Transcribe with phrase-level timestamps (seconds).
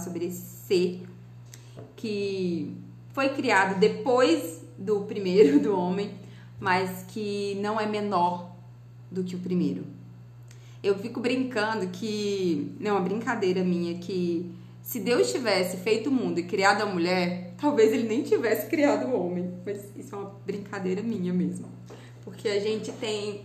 [0.00, 1.02] sobre esse ser
[1.96, 2.74] que
[3.12, 6.14] foi criado depois do primeiro do homem,
[6.58, 8.50] mas que não é menor
[9.10, 9.84] do que o primeiro.
[10.82, 14.50] Eu fico brincando que, não, é uma brincadeira minha que
[14.82, 19.06] se Deus tivesse feito o mundo e criado a mulher, talvez ele nem tivesse criado
[19.06, 19.52] o homem.
[19.64, 21.66] Mas isso é uma brincadeira minha mesmo.
[22.24, 23.42] Porque a gente tem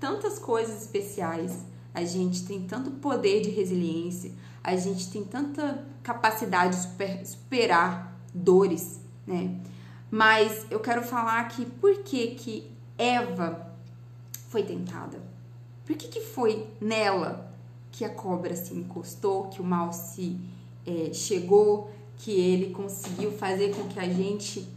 [0.00, 1.58] tantas coisas especiais,
[1.94, 4.32] a gente tem tanto poder de resiliência,
[4.62, 9.58] a gente tem tanta capacidade de super, superar dores, né?
[10.10, 13.74] Mas eu quero falar aqui por que que Eva
[14.48, 15.22] foi tentada.
[15.86, 17.52] Por que que foi nela
[17.90, 20.38] que a cobra se encostou, que o mal se
[20.86, 24.68] é, chegou, que ele conseguiu fazer com que a gente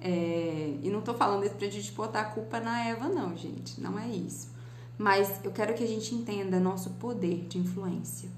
[0.00, 3.80] é, e não tô falando isso pra gente botar a culpa na Eva, não, gente.
[3.80, 4.48] Não é isso.
[4.96, 8.28] Mas eu quero que a gente entenda nosso poder de influência,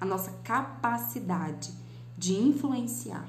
[0.00, 1.72] a nossa capacidade
[2.16, 3.26] de influenciar,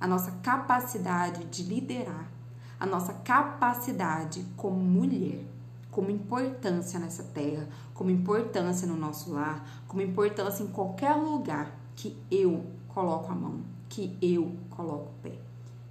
[0.00, 2.30] a nossa capacidade de liderar,
[2.78, 5.44] a nossa capacidade como mulher,
[5.90, 12.16] como importância nessa terra, como importância no nosso lar, como importância em qualquer lugar que
[12.30, 15.38] eu coloco a mão, que eu coloco o pé,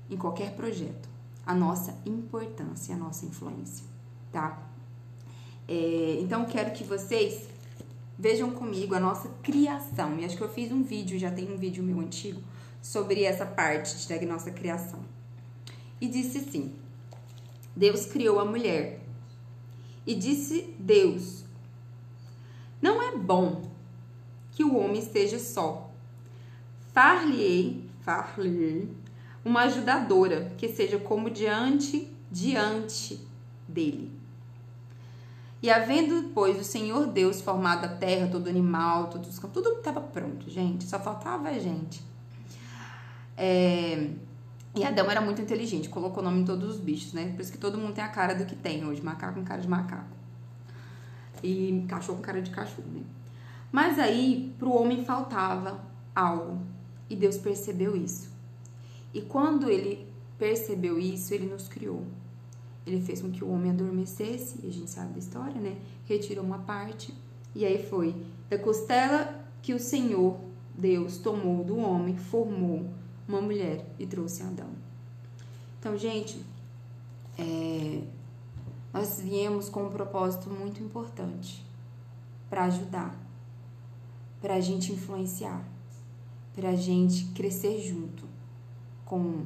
[0.10, 3.86] em qualquer projeto a nossa importância, a nossa influência,
[4.32, 4.64] tá?
[5.68, 7.48] É, então, quero que vocês
[8.18, 10.20] vejam comigo a nossa criação.
[10.20, 12.42] E acho que eu fiz um vídeo, já tem um vídeo meu antigo,
[12.82, 15.00] sobre essa parte da nossa criação.
[16.00, 16.74] E disse assim:
[17.76, 19.02] Deus criou a mulher.
[20.06, 21.46] E disse Deus:
[22.82, 23.64] Não é bom
[24.52, 25.92] que o homem esteja só.
[26.94, 28.90] Far-lhe-ei, far-lhe-ei
[29.46, 33.20] uma ajudadora que seja como diante diante
[33.68, 34.12] dele.
[35.66, 39.80] E havendo, pois, o Senhor Deus formado a terra, todo animal, todos os campos, tudo
[39.80, 42.04] estava pronto, gente, só faltava a gente.
[43.36, 44.12] É...
[44.76, 47.32] E Adão era muito inteligente, colocou o nome em todos os bichos, né?
[47.32, 49.60] Por isso que todo mundo tem a cara do que tem hoje, macaco com cara
[49.60, 50.16] de macaco.
[51.42, 53.02] E cachorro com cara de cachorro, né?
[53.72, 55.84] Mas aí, pro homem faltava
[56.14, 56.60] algo.
[57.10, 58.30] E Deus percebeu isso.
[59.12, 62.06] E quando ele percebeu isso, ele nos criou.
[62.86, 65.78] Ele fez com que o homem adormecesse, e a gente sabe da história, né?
[66.06, 67.14] Retirou uma parte,
[67.56, 68.16] e aí foi
[68.50, 70.38] da costela que o Senhor,
[70.78, 72.88] Deus, tomou do homem, formou
[73.28, 74.70] uma mulher e trouxe Adão.
[75.80, 76.40] Então, gente,
[77.38, 78.02] é,
[78.94, 81.66] nós viemos com um propósito muito importante
[82.50, 83.20] para ajudar,
[84.42, 85.68] para a gente influenciar,
[86.54, 88.24] para a gente crescer junto
[89.04, 89.46] com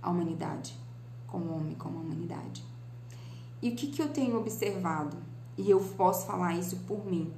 [0.00, 0.74] a humanidade,
[1.26, 2.64] com o homem, com a humanidade.
[3.66, 5.16] E o que, que eu tenho observado?
[5.58, 7.32] E eu posso falar isso por mim,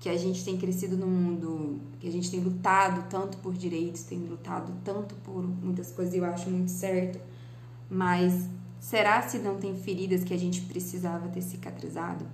[0.00, 4.02] que a gente tem crescido no mundo, que a gente tem lutado tanto por direitos,
[4.04, 7.20] tem lutado tanto por muitas coisas, eu acho muito certo,
[7.90, 8.48] mas
[8.80, 12.24] será se não tem feridas que a gente precisava ter cicatrizado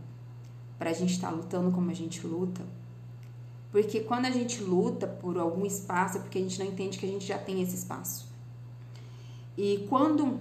[0.78, 2.64] para a gente estar tá lutando como a gente luta?
[3.72, 7.06] Porque quando a gente luta por algum espaço é porque a gente não entende que
[7.06, 8.32] a gente já tem esse espaço.
[9.58, 10.38] E quando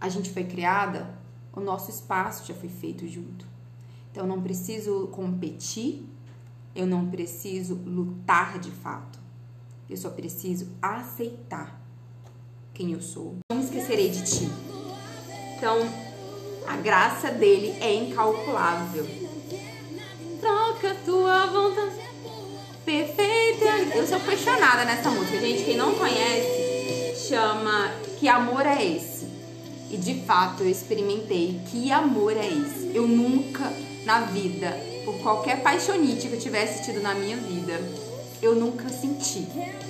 [0.00, 1.22] a gente foi criada,
[1.54, 3.46] o nosso espaço já foi feito junto.
[4.10, 6.06] Então eu não preciso competir,
[6.74, 9.18] eu não preciso lutar de fato.
[9.88, 11.80] Eu só preciso aceitar
[12.72, 13.36] quem eu sou.
[13.50, 14.48] Não me esquecerei de ti.
[15.56, 15.78] Então,
[16.66, 19.06] a graça dele é incalculável.
[20.40, 22.04] Troca tua vontade
[22.84, 23.96] perfeita.
[23.96, 25.64] Eu sou apaixonada nessa música, gente.
[25.64, 29.13] Quem não conhece, chama que amor é esse?
[29.94, 32.90] E de fato eu experimentei que amor é esse.
[32.92, 33.72] Eu nunca
[34.04, 37.80] na vida, por qualquer paixonite que eu tivesse tido na minha vida,
[38.42, 39.46] eu nunca senti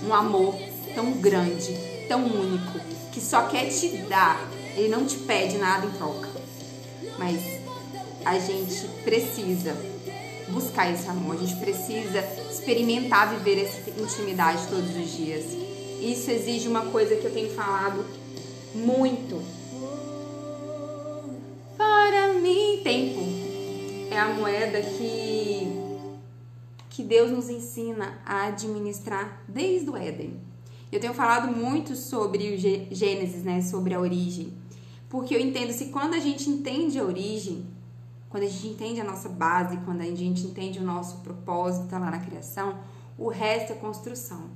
[0.06, 0.54] um amor
[0.94, 1.74] tão grande,
[2.06, 2.78] tão único,
[3.12, 6.28] que só quer te dar, ele não te pede nada em troca.
[7.18, 7.40] Mas
[8.26, 9.74] a gente precisa
[10.50, 15.44] buscar esse amor, a gente precisa experimentar viver essa intimidade todos os dias.
[15.98, 18.04] Isso exige uma coisa que eu tenho falado
[18.74, 19.63] muito.
[22.84, 23.20] Tempo
[24.10, 25.82] é a moeda que
[26.90, 30.38] que Deus nos ensina a administrar desde o Éden.
[30.92, 32.56] Eu tenho falado muito sobre o
[32.94, 34.52] Gênesis, né, sobre a origem,
[35.08, 37.66] porque eu entendo se quando a gente entende a origem,
[38.28, 42.10] quando a gente entende a nossa base, quando a gente entende o nosso propósito lá
[42.10, 42.78] na criação,
[43.18, 44.50] o resto é construção.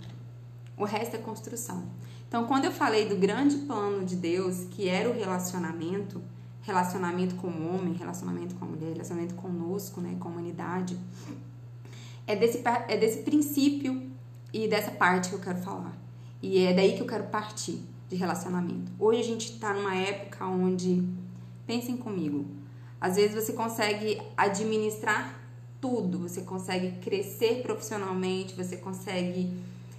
[0.76, 1.82] O resto é construção.
[2.28, 6.22] Então, quando eu falei do grande plano de Deus, que era o relacionamento,
[6.68, 10.98] relacionamento com o homem, relacionamento com a mulher, relacionamento conosco, né, com a humanidade,
[12.26, 14.10] é desse, é desse princípio
[14.52, 15.96] e dessa parte que eu quero falar.
[16.42, 18.92] E é daí que eu quero partir de relacionamento.
[18.98, 21.08] Hoje a gente tá numa época onde,
[21.66, 22.44] pensem comigo,
[23.00, 25.40] às vezes você consegue administrar
[25.80, 29.50] tudo, você consegue crescer profissionalmente, você consegue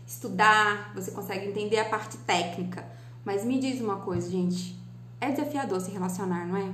[0.06, 2.86] estudar, você consegue entender a parte técnica.
[3.26, 4.79] Mas me diz uma coisa, gente,
[5.22, 6.74] é desafiador se relacionar, não é?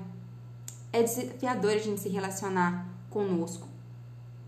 [0.93, 3.67] É desafiador a gente se relacionar conosco.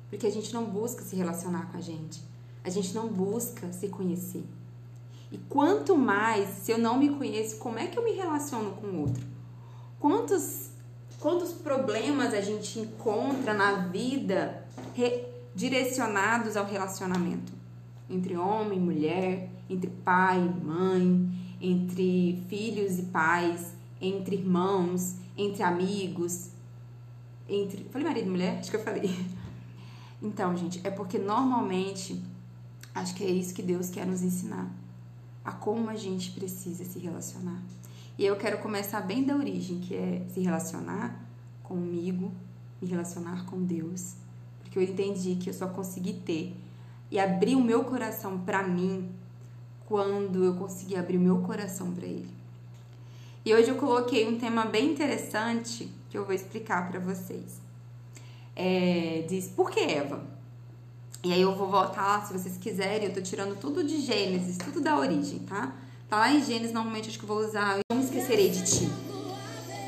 [0.10, 2.22] Porque a gente não busca se relacionar com a gente.
[2.64, 4.46] A gente não busca se conhecer.
[5.32, 8.88] E quanto mais, se eu não me conheço, como é que eu me relaciono com
[8.88, 9.24] o outro?
[10.00, 10.70] Quantos,
[11.20, 14.66] quantos problemas a gente encontra na vida
[15.54, 17.52] direcionados ao relacionamento?
[18.10, 21.30] Entre homem e mulher, entre pai e mãe,
[21.60, 26.50] entre filhos e pais, entre irmãos, entre amigos,
[27.48, 27.84] entre.
[27.86, 28.60] Falei marido e mulher?
[28.60, 29.10] Acho que eu falei.
[30.20, 32.20] Então, gente, é porque normalmente
[32.96, 34.68] acho que é isso que Deus quer nos ensinar
[35.46, 37.62] a como a gente precisa se relacionar.
[38.18, 41.24] E eu quero começar bem da origem, que é se relacionar
[41.62, 42.32] comigo,
[42.82, 44.16] me relacionar com Deus,
[44.60, 46.56] porque eu entendi que eu só consegui ter
[47.12, 49.10] e abrir o meu coração para mim
[49.86, 52.30] quando eu consegui abrir o meu coração para Ele.
[53.48, 57.62] E hoje eu coloquei um tema bem interessante que eu vou explicar para vocês.
[58.54, 60.22] É, diz por que Eva?
[61.24, 64.82] E aí eu vou voltar se vocês quiserem, eu tô tirando tudo de Gênesis, tudo
[64.82, 65.74] da origem, tá?
[66.10, 68.90] Tá lá em Gênesis, normalmente acho que eu vou usar Não esquecerei de ti.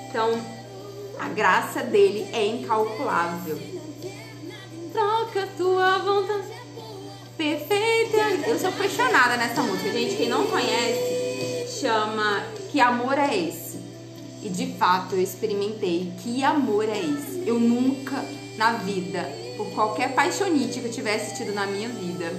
[0.07, 0.29] Então,
[1.19, 3.59] a graça dele é incalculável.
[4.93, 6.47] Troca tua vontade
[7.35, 8.47] perfeita.
[8.47, 10.15] Eu sou apaixonada nessa música, gente.
[10.15, 13.79] Quem não conhece, chama Que Amor é Esse?
[14.41, 17.43] E de fato eu experimentei que amor é esse.
[17.45, 18.23] Eu nunca
[18.57, 19.27] na vida
[19.57, 22.31] por qualquer paixonite que eu tivesse tido na minha vida,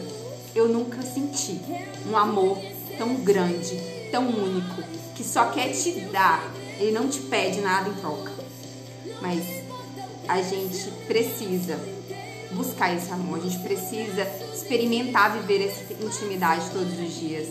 [0.55, 1.61] eu nunca senti
[2.11, 2.59] um amor
[2.97, 3.79] tão grande,
[4.11, 4.83] tão único,
[5.15, 6.43] que só quer te dar,
[6.79, 8.33] ele não te pede nada em troca.
[9.21, 9.45] Mas
[10.27, 11.79] a gente precisa
[12.53, 17.49] buscar esse amor, a gente precisa experimentar viver essa intimidade todos os dias.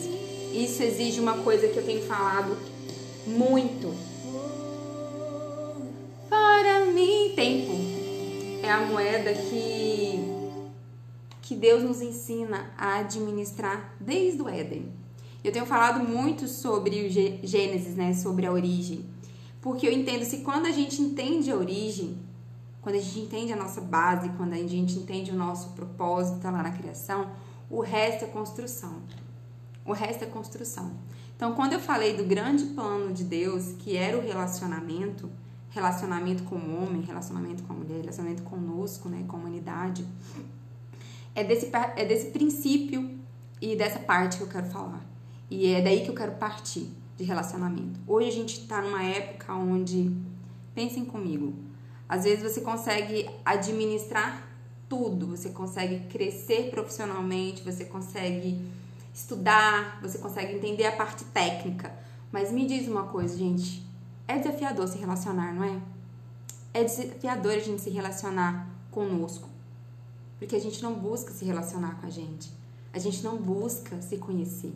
[0.54, 2.58] Isso exige uma coisa que eu tenho falado
[3.28, 3.94] muito.
[6.28, 7.72] Para mim, tempo
[8.64, 10.20] é a moeda que,
[11.42, 14.92] que Deus nos ensina a administrar desde o Éden.
[15.44, 19.06] Eu tenho falado muito sobre o Gênesis, né, sobre a origem,
[19.62, 22.18] porque eu entendo se quando a gente entende a origem,
[22.82, 26.64] quando a gente entende a nossa base, quando a gente entende o nosso propósito lá
[26.64, 27.32] na criação,
[27.70, 29.02] o resto é construção.
[29.90, 30.92] O resto é construção.
[31.36, 35.28] Então, quando eu falei do grande plano de Deus, que era o relacionamento,
[35.72, 40.06] relacionamento com o homem, relacionamento com a mulher, relacionamento conosco, né, com a humanidade.
[41.34, 43.18] É desse, é desse princípio
[43.60, 45.04] e dessa parte que eu quero falar.
[45.50, 46.88] E é daí que eu quero partir
[47.18, 48.00] de relacionamento.
[48.06, 50.16] Hoje a gente está numa época onde,
[50.76, 51.56] pensem comigo,
[52.08, 54.48] às vezes você consegue administrar
[54.88, 58.62] tudo, você consegue crescer profissionalmente, você consegue
[59.14, 61.94] estudar, você consegue entender a parte técnica.
[62.32, 63.86] Mas me diz uma coisa, gente,
[64.28, 65.82] é desafiador se relacionar, não é?
[66.74, 69.50] É desafiador a gente se relacionar conosco.
[70.38, 72.52] Porque a gente não busca se relacionar com a gente.
[72.94, 74.74] A gente não busca se conhecer.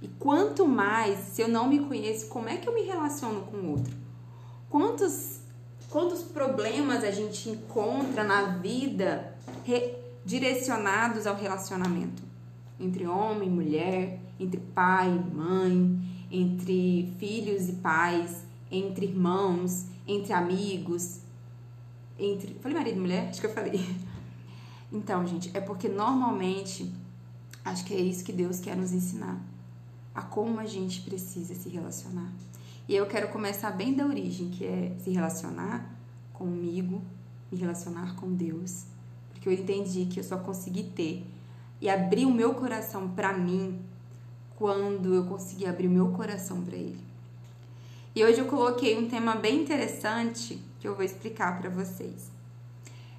[0.00, 3.56] E quanto mais, se eu não me conheço, como é que eu me relaciono com
[3.56, 3.94] o outro?
[4.70, 5.40] Quantos,
[5.90, 9.36] quantos problemas a gente encontra na vida
[10.24, 12.29] direcionados ao relacionamento?
[12.80, 20.32] Entre homem e mulher, entre pai e mãe, entre filhos e pais, entre irmãos, entre
[20.32, 21.20] amigos,
[22.18, 22.54] entre.
[22.54, 23.28] Falei marido e mulher?
[23.28, 23.80] Acho que eu falei.
[24.92, 26.92] Então, gente, é porque normalmente
[27.64, 29.40] acho que é isso que Deus quer nos ensinar.
[30.12, 32.32] A como a gente precisa se relacionar.
[32.88, 35.88] E eu quero começar bem da origem, que é se relacionar
[36.32, 37.00] comigo,
[37.52, 38.86] me relacionar com Deus.
[39.30, 41.24] Porque eu entendi que eu só consegui ter
[41.80, 43.80] e abrir o meu coração para mim
[44.56, 46.98] quando eu consegui abrir o meu coração para Ele.
[48.14, 52.30] E hoje eu coloquei um tema bem interessante que eu vou explicar para vocês.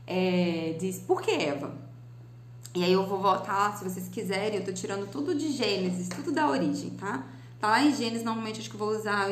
[0.05, 1.73] É, diz por que Eva?
[2.73, 6.31] E aí eu vou voltar se vocês quiserem, eu tô tirando tudo de Gênesis, tudo
[6.31, 7.25] da origem, tá?
[7.59, 9.29] Tá lá em Gênesis, normalmente acho que eu vou usar